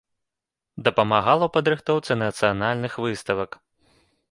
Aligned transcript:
Дапамагала 0.87 1.43
ў 1.49 1.53
падрыхтоўцы 1.59 2.11
нацыянальных 2.23 2.99
выставак. 3.07 3.51